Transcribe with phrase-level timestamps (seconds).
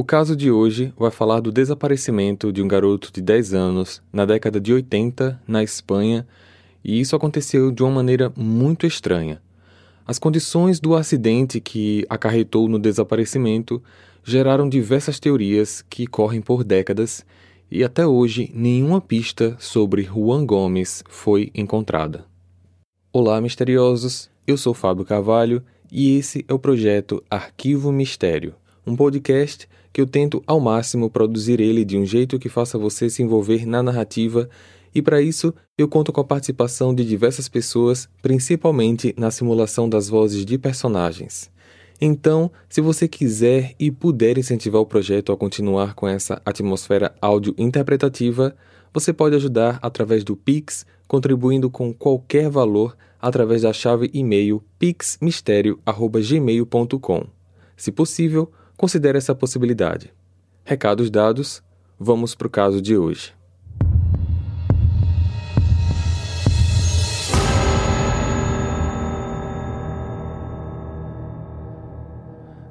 [0.00, 4.24] O caso de hoje vai falar do desaparecimento de um garoto de 10 anos na
[4.24, 6.26] década de 80 na Espanha,
[6.82, 9.42] e isso aconteceu de uma maneira muito estranha.
[10.06, 13.82] As condições do acidente que acarretou no desaparecimento
[14.24, 17.22] geraram diversas teorias que correm por décadas
[17.70, 22.24] e até hoje nenhuma pista sobre Juan Gomes foi encontrada.
[23.12, 24.30] Olá, misteriosos!
[24.46, 25.62] Eu sou Fábio Carvalho
[25.92, 28.54] e esse é o projeto Arquivo Mistério,
[28.86, 33.10] um podcast que eu tento ao máximo produzir ele de um jeito que faça você
[33.10, 34.48] se envolver na narrativa,
[34.94, 40.08] e para isso eu conto com a participação de diversas pessoas, principalmente na simulação das
[40.08, 41.50] vozes de personagens.
[42.00, 47.54] Então, se você quiser e puder incentivar o projeto a continuar com essa atmosfera áudio
[47.58, 48.56] interpretativa,
[48.92, 57.26] você pode ajudar através do Pix, contribuindo com qualquer valor através da chave e-mail pixmistério@gmail.com.
[57.76, 58.50] Se possível,
[58.80, 60.10] Considere essa possibilidade.
[60.64, 61.62] Recados dados,
[61.98, 63.34] vamos para o caso de hoje.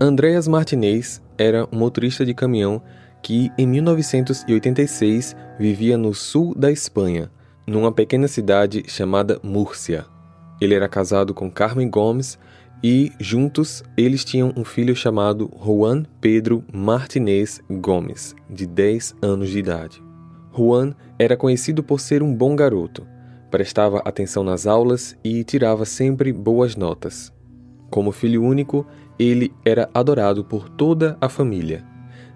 [0.00, 2.82] Andreas Martinez era um motorista de caminhão
[3.22, 7.30] que, em 1986, vivia no sul da Espanha,
[7.66, 10.06] numa pequena cidade chamada Múrcia.
[10.62, 12.38] Ele era casado com Carmen Gomes
[12.82, 19.58] e, juntos, eles tinham um filho chamado Juan Pedro Martinez Gomes, de 10 anos de
[19.58, 20.02] idade.
[20.56, 23.06] Juan era conhecido por ser um bom garoto,
[23.50, 27.32] prestava atenção nas aulas e tirava sempre boas notas.
[27.90, 28.86] Como filho único,
[29.18, 31.84] ele era adorado por toda a família.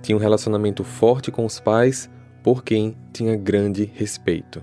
[0.00, 2.10] Tinha um relacionamento forte com os pais,
[2.42, 4.60] por quem tinha grande respeito.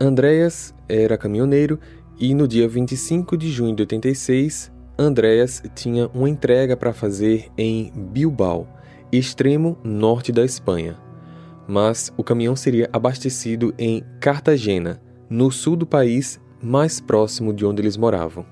[0.00, 1.78] Andreas era caminhoneiro
[2.20, 7.90] e no dia 25 de junho de 86, Andreas tinha uma entrega para fazer em
[7.96, 8.68] Bilbao,
[9.10, 10.98] extremo norte da Espanha.
[11.66, 17.80] Mas o caminhão seria abastecido em Cartagena, no sul do país, mais próximo de onde
[17.80, 18.44] eles moravam.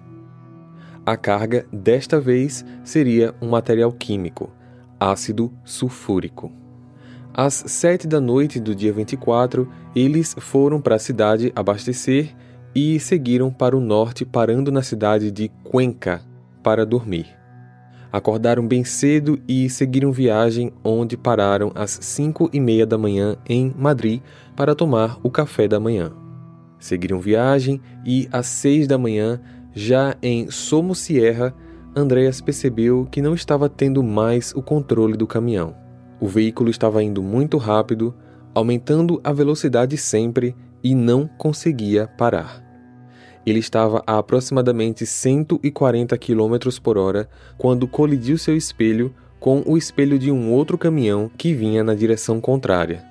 [1.05, 4.51] A carga, desta vez, seria um material químico,
[4.99, 6.51] ácido sulfúrico.
[7.35, 12.35] Às sete da noite do dia 24, eles foram para a cidade abastecer
[12.75, 16.23] e seguiram para o norte, parando na cidade de Cuenca
[16.63, 17.27] para dormir.
[18.11, 23.75] Acordaram bem cedo e seguiram viagem, onde pararam às cinco e meia da manhã em
[23.77, 24.23] Madrid
[24.57, 26.13] para tomar o café da manhã.
[26.79, 29.41] Seguiram viagem e às seis da manhã,
[29.75, 31.55] já em Somosierra,
[31.95, 35.75] Andreas percebeu que não estava tendo mais o controle do caminhão.
[36.21, 38.15] O veículo estava indo muito rápido,
[38.55, 42.65] aumentando a velocidade sempre e não conseguia parar.
[43.45, 50.19] Ele estava a aproximadamente 140 km por hora quando colidiu seu espelho com o espelho
[50.19, 53.05] de um outro caminhão que vinha na direção contrária.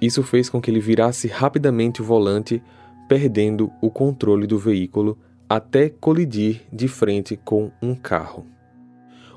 [0.00, 2.62] Isso fez com que ele virasse rapidamente o volante,
[3.08, 5.18] perdendo o controle do veículo
[5.48, 8.46] até colidir de frente com um carro.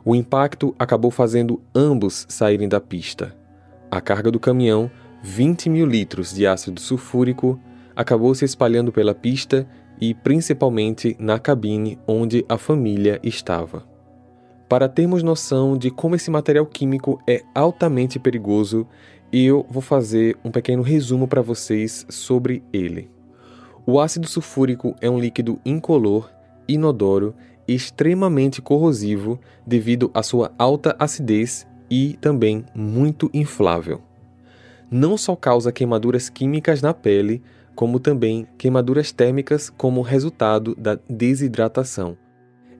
[0.04, 3.36] O impacto acabou fazendo ambos saírem da pista.
[3.90, 4.90] A carga do caminhão,
[5.22, 7.60] 20 mil litros de ácido sulfúrico,
[7.96, 9.68] acabou se espalhando pela pista
[10.00, 13.84] e principalmente na cabine onde a família estava.
[14.68, 18.88] Para termos noção de como esse material químico é altamente perigoso,
[19.32, 23.10] eu vou fazer um pequeno resumo para vocês sobre ele.
[23.86, 26.32] O ácido sulfúrico é um líquido incolor,
[26.68, 27.36] inodoro
[27.68, 34.02] e extremamente corrosivo devido à sua alta acidez e também muito inflável.
[34.90, 37.42] Não só causa queimaduras químicas na pele,
[37.76, 42.18] como também queimaduras térmicas como resultado da desidratação.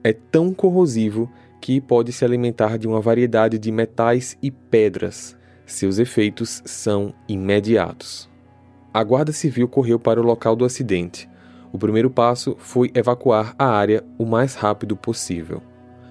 [0.04, 1.30] É tão corrosivo
[1.60, 5.36] que pode se alimentar de uma variedade de metais e pedras.
[5.64, 8.28] Seus efeitos são imediatos.
[8.92, 11.30] A Guarda Civil correu para o local do acidente.
[11.72, 15.62] O primeiro passo foi evacuar a área o mais rápido possível.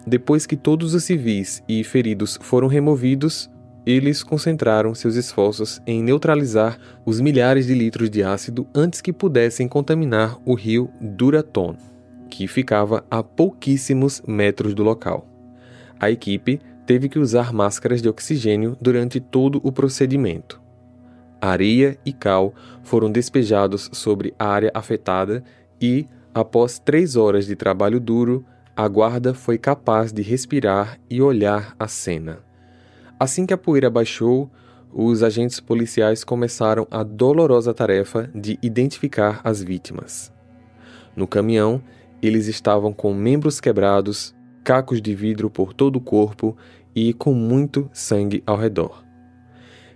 [0.08, 3.50] Depois que todos os civis e feridos foram removidos,
[3.86, 9.68] eles concentraram seus esforços em neutralizar os milhares de litros de ácido antes que pudessem
[9.68, 11.76] contaminar o rio Duraton,
[12.30, 15.28] que ficava a pouquíssimos metros do local.
[16.00, 20.62] A equipe teve que usar máscaras de oxigênio durante todo o procedimento.
[21.40, 22.54] Areia e cal
[22.84, 25.44] foram despejados sobre a área afetada
[25.82, 28.46] e, após três horas de trabalho duro,
[28.76, 32.51] a guarda foi capaz de respirar e olhar a cena.
[33.22, 34.50] Assim que a poeira baixou,
[34.92, 40.34] os agentes policiais começaram a dolorosa tarefa de identificar as vítimas.
[41.16, 41.84] No caminhão,
[42.20, 44.34] eles estavam com membros quebrados,
[44.64, 46.58] cacos de vidro por todo o corpo
[46.96, 49.04] e com muito sangue ao redor.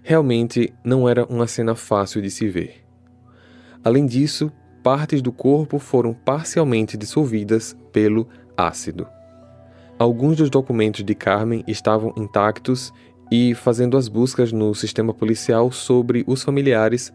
[0.04, 2.86] Realmente não era uma cena fácil de se ver.
[3.84, 4.52] Além disso,
[4.84, 9.08] partes do corpo foram parcialmente dissolvidas pelo ácido.
[9.98, 12.92] Alguns dos documentos de Carmen estavam intactos
[13.36, 17.12] e, fazendo as buscas no sistema policial sobre os familiares,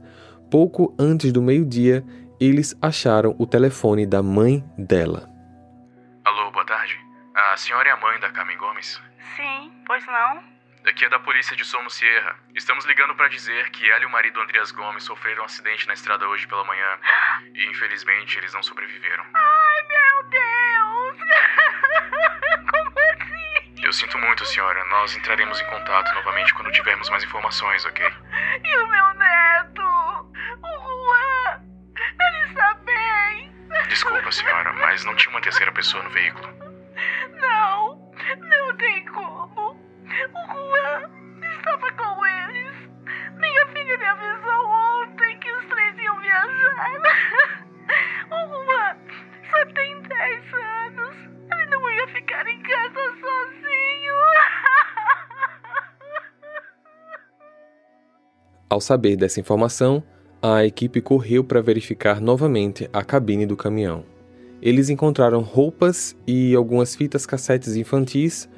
[0.51, 2.05] pouco antes do meio-dia,
[2.39, 5.31] eles acharam o telefone da mãe dela.
[6.27, 7.01] Alô, boa tarde.
[7.35, 9.01] A senhora é a mãe da Carmen Gomes?
[9.35, 10.45] Sim, pois não?
[10.85, 12.37] Aqui é da polícia de Somo Sierra.
[12.55, 15.95] Estamos ligando para dizer que ela e o marido Andreas Gomes sofreram um acidente na
[15.95, 16.99] estrada hoje pela manhã.
[17.55, 19.25] E infelizmente eles não sobreviveram.
[19.33, 21.17] Ai, meu Deus!
[23.91, 24.85] Eu sinto muito, senhora.
[24.85, 28.07] Nós entraremos em contato novamente quando tivermos mais informações, ok?
[28.63, 29.83] E o meu neto?
[29.83, 31.61] O Juan?
[31.99, 33.53] Ele está bem?
[33.89, 36.47] Desculpa, senhora, mas não tinha uma terceira pessoa no veículo.
[37.41, 39.73] Não, não tem como.
[39.73, 41.11] O Juan
[41.59, 42.77] estava com eles.
[43.41, 44.67] Minha filha me avisou
[58.71, 60.01] Ao saber dessa informação,
[60.41, 64.05] a equipe correu para verificar novamente a cabine do caminhão.
[64.63, 68.49] Eles encontraram roupas e algumas fitas cassetes infantis,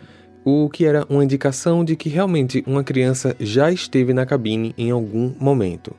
[0.44, 4.90] o que era uma indicação de que realmente uma criança já esteve na cabine em
[4.90, 5.96] algum momento.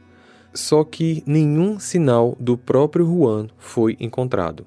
[0.54, 4.64] Só que nenhum sinal do próprio Juan foi encontrado.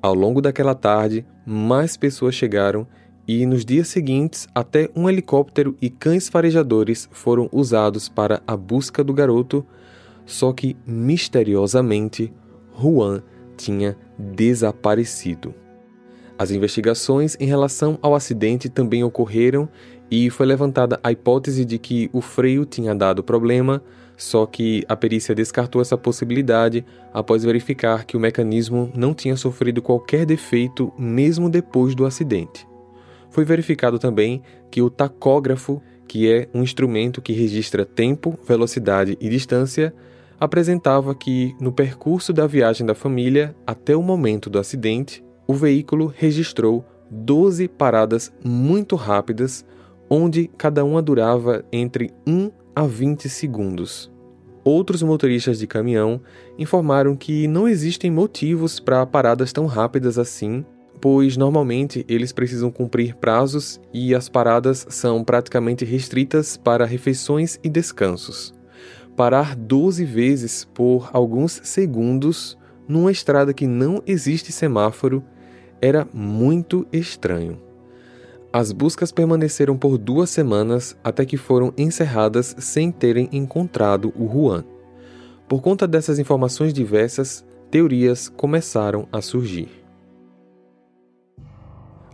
[0.00, 2.86] Ao longo daquela tarde, mais pessoas chegaram
[3.26, 9.02] e nos dias seguintes, até um helicóptero e cães farejadores foram usados para a busca
[9.02, 9.64] do garoto,
[10.26, 12.32] só que misteriosamente
[12.78, 13.22] Juan
[13.56, 15.54] tinha desaparecido.
[16.36, 19.68] As investigações em relação ao acidente também ocorreram
[20.10, 23.82] e foi levantada a hipótese de que o freio tinha dado problema,
[24.16, 29.80] só que a perícia descartou essa possibilidade após verificar que o mecanismo não tinha sofrido
[29.80, 32.66] qualquer defeito mesmo depois do acidente.
[33.34, 39.28] Foi verificado também que o tacógrafo, que é um instrumento que registra tempo, velocidade e
[39.28, 39.92] distância,
[40.38, 46.14] apresentava que, no percurso da viagem da família até o momento do acidente, o veículo
[46.16, 49.66] registrou 12 paradas muito rápidas,
[50.08, 54.12] onde cada uma durava entre 1 a 20 segundos.
[54.62, 56.20] Outros motoristas de caminhão
[56.56, 60.64] informaram que não existem motivos para paradas tão rápidas assim,
[61.00, 67.68] pois normalmente eles precisam cumprir prazos e as paradas são praticamente restritas para refeições e
[67.68, 68.54] descansos
[69.16, 75.24] parar 12 vezes por alguns segundos numa estrada que não existe semáforo
[75.80, 77.60] era muito estranho.
[78.52, 84.64] As buscas permaneceram por duas semanas até que foram encerradas sem terem encontrado o Juan.
[85.48, 89.83] Por conta dessas informações diversas, teorias começaram a surgir.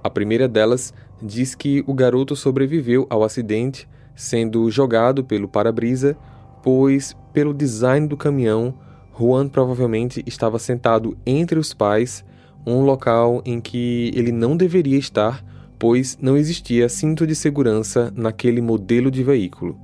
[0.02, 6.17] A primeira delas diz que o garoto sobreviveu ao acidente, sendo jogado pelo para-brisa
[6.62, 8.75] pois, pelo design do caminhão,
[9.19, 12.25] Juan provavelmente estava sentado entre os pais,
[12.67, 15.44] um local em que ele não deveria estar,
[15.79, 19.79] pois não existia cinto de segurança naquele modelo de veículo.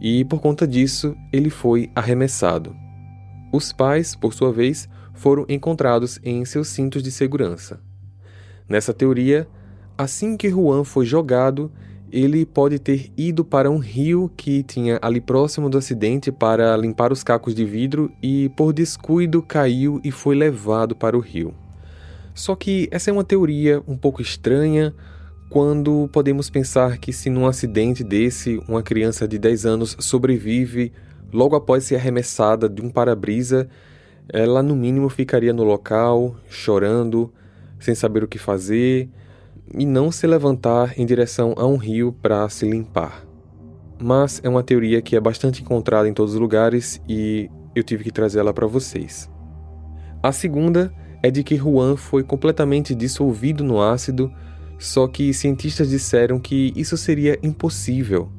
[0.00, 2.74] E por conta disso, ele foi arremessado.
[3.52, 7.80] Os pais, por sua vez, foram encontrados em seus cintos de segurança.
[8.68, 9.46] Nessa teoria,
[9.96, 11.70] assim que Juan foi jogado,
[12.10, 17.12] ele pode ter ido para um rio que tinha ali próximo do acidente para limpar
[17.12, 21.52] os cacos de vidro e, por descuido, caiu e foi levado para o rio.
[22.32, 24.94] Só que essa é uma teoria um pouco estranha
[25.50, 30.92] quando podemos pensar que, se num acidente desse uma criança de 10 anos sobrevive
[31.32, 33.68] logo após ser arremessada de um para-brisa,
[34.28, 37.32] ela no mínimo ficaria no local, chorando,
[37.78, 39.08] sem saber o que fazer
[39.72, 43.24] e não se levantar em direção a um rio para se limpar.
[43.98, 48.04] Mas é uma teoria que é bastante encontrada em todos os lugares e eu tive
[48.04, 49.30] que trazê-la para vocês.
[50.22, 54.32] A segunda é de que Juan foi completamente dissolvido no ácido,
[54.78, 58.30] só que cientistas disseram que isso seria impossível.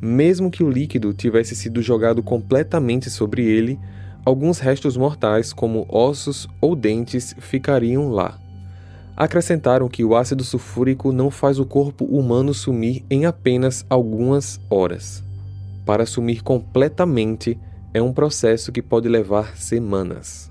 [0.00, 3.78] Mesmo que o líquido tivesse sido jogado completamente sobre ele,
[4.24, 8.38] alguns restos mortais, como ossos ou dentes, ficariam lá.
[9.20, 15.22] Acrescentaram que o ácido sulfúrico não faz o corpo humano sumir em apenas algumas horas.
[15.84, 17.58] Para sumir completamente
[17.92, 20.50] é um processo que pode levar semanas.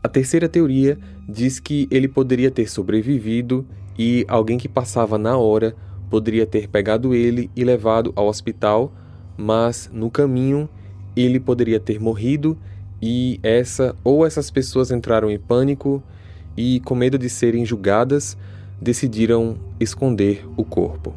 [0.00, 0.96] A terceira teoria
[1.28, 3.66] diz que ele poderia ter sobrevivido
[3.98, 5.74] e alguém que passava na hora
[6.08, 8.92] poderia ter pegado ele e levado ao hospital,
[9.36, 10.68] mas no caminho
[11.16, 12.56] ele poderia ter morrido
[13.02, 16.00] e essa ou essas pessoas entraram em pânico
[16.58, 18.36] e com medo de serem julgadas,
[18.82, 21.14] decidiram esconder o corpo.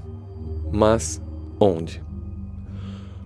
[0.72, 1.20] Mas
[1.60, 2.04] onde?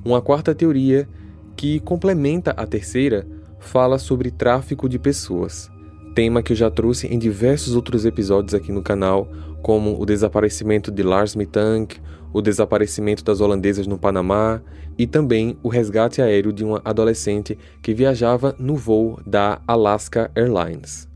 [0.04, 1.10] Uma quarta teoria,
[1.58, 3.28] que complementa a terceira,
[3.60, 5.70] fala sobre tráfico de pessoas,
[6.16, 9.28] tema que eu já trouxe em diversos outros episódios aqui no canal,
[9.62, 11.98] como o desaparecimento de Lars Mittank,
[12.32, 14.62] o desaparecimento das holandesas no Panamá
[14.98, 21.14] e também o resgate aéreo de uma adolescente que viajava no voo da Alaska Airlines.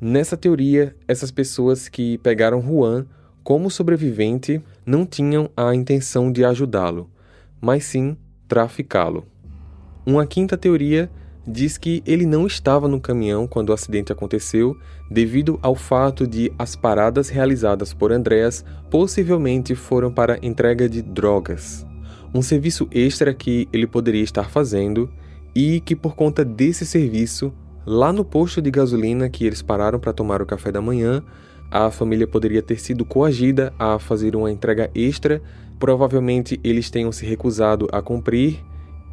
[0.00, 3.04] Nessa teoria, essas pessoas que pegaram Juan
[3.42, 7.10] como sobrevivente não tinham a intenção de ajudá-lo,
[7.60, 9.26] mas sim traficá-lo.
[10.06, 11.10] Uma quinta teoria
[11.44, 14.76] diz que ele não estava no caminhão quando o acidente aconteceu,
[15.10, 21.86] devido ao fato de as paradas realizadas por Andreas possivelmente foram para entrega de drogas,
[22.32, 25.10] um serviço extra que ele poderia estar fazendo
[25.54, 27.52] e que por conta desse serviço
[27.90, 31.22] Lá no posto de gasolina que eles pararam para tomar o café da manhã,
[31.70, 35.40] a família poderia ter sido coagida a fazer uma entrega extra.
[35.78, 38.62] Provavelmente eles tenham se recusado a cumprir,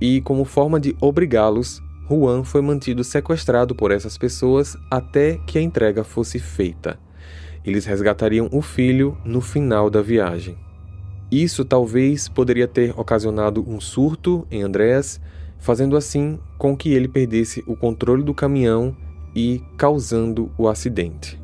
[0.02, 5.62] e como forma de obrigá-los, Juan foi mantido sequestrado por essas pessoas até que a
[5.62, 7.00] entrega fosse feita.
[7.64, 10.58] Eles resgatariam o filho no final da viagem.
[11.32, 15.22] Isso talvez poderia ter ocasionado um surto em Andrés
[15.60, 18.96] fazendo assim com que ele perdesse o controle do caminhão
[19.36, 21.40] e causando o acidente.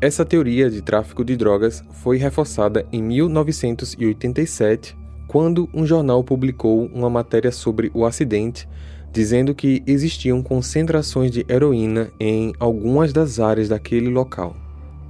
[0.00, 7.08] Essa teoria de tráfico de drogas foi reforçada em 1987, quando um jornal publicou uma
[7.08, 8.68] matéria sobre o acidente,
[9.10, 14.54] dizendo que existiam concentrações de heroína em algumas das áreas daquele local.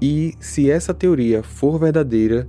[0.00, 2.48] E se essa teoria for verdadeira,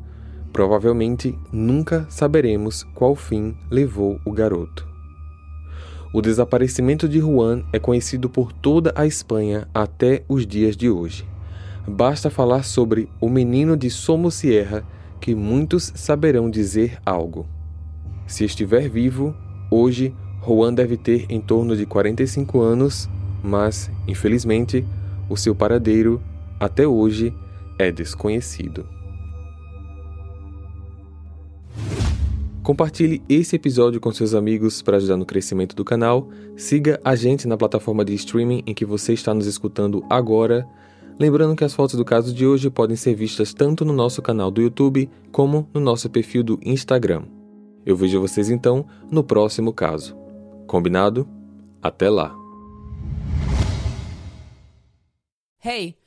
[0.54, 4.88] provavelmente nunca saberemos qual fim levou o garoto.
[6.18, 11.24] O desaparecimento de Juan é conhecido por toda a Espanha até os dias de hoje.
[11.88, 14.84] Basta falar sobre o menino de Somosierra
[15.22, 17.46] que muitos saberão dizer algo.
[18.26, 19.36] Se estiver vivo,
[19.70, 20.12] hoje
[20.44, 23.08] Juan deve ter em torno de 45 anos,
[23.44, 24.84] mas, infelizmente,
[25.30, 26.20] o seu paradeiro,
[26.60, 27.32] até hoje,
[27.78, 28.97] é desconhecido.
[32.68, 36.28] Compartilhe esse episódio com seus amigos para ajudar no crescimento do canal.
[36.58, 40.68] Siga a gente na plataforma de streaming em que você está nos escutando agora.
[41.18, 44.52] Lembrando que as fotos do caso de hoje podem ser vistas tanto no nosso canal
[44.52, 47.24] do YouTube como no nosso perfil do Instagram.
[47.86, 50.14] Eu vejo vocês então no próximo caso.
[50.68, 51.26] Combinado?
[51.82, 52.36] Até lá!
[55.64, 56.07] Hey!